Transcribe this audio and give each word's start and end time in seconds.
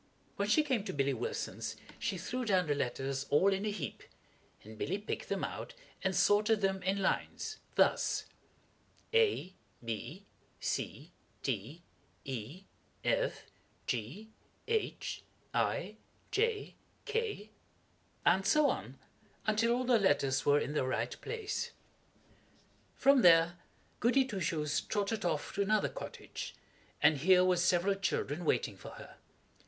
When 0.35 0.47
she 0.47 0.63
came 0.63 0.83
to 0.85 0.93
Billy 0.93 1.13
Wilson's 1.13 1.75
she 1.99 2.17
threw 2.17 2.43
down 2.43 2.65
the 2.65 2.73
letters 2.73 3.27
all 3.29 3.53
in 3.53 3.67
a 3.67 3.69
heap, 3.69 4.01
and 4.63 4.75
Billy 4.75 4.97
picked 4.97 5.29
them 5.29 5.43
out 5.43 5.75
and 6.03 6.15
sorted 6.15 6.61
them 6.61 6.81
in 6.81 7.03
lines, 7.03 7.59
thus: 7.75 8.25
A 9.13 9.53
B 9.85 10.25
C 10.59 11.11
D 11.43 11.83
E 12.25 12.63
F 13.03 13.43
G 13.85 14.31
H 14.67 15.21
I 15.53 15.97
J 16.31 16.73
K, 17.05 17.11
a 17.13 17.35
b 17.35 17.35
c 17.35 17.43
d 17.45 17.45
e 17.45 17.45
f 17.45 17.45
g 17.45 17.45
h 17.45 17.45
i 17.45 17.45
j 17.45 17.45
k, 17.45 17.51
and 18.25 18.43
so 18.43 18.71
on 18.71 18.97
until 19.45 19.71
all 19.73 19.83
the 19.83 19.99
letters 19.99 20.43
were 20.43 20.57
in 20.59 20.73
their 20.73 20.83
right 20.87 21.15
places. 21.21 21.73
From 22.95 23.21
there 23.21 23.59
Goody 23.99 24.25
Two 24.25 24.39
Shoes 24.39 24.81
trotted 24.81 25.23
off 25.23 25.53
to 25.53 25.61
another 25.61 25.89
cottage, 25.89 26.55
and 27.03 27.19
here 27.19 27.45
were 27.45 27.55
several 27.57 27.93
children 27.93 28.43
waiting 28.45 28.75
for 28.75 28.89
her. 28.93 29.17